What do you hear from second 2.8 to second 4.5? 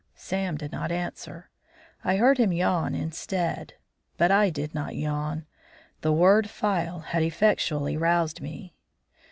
instead. But I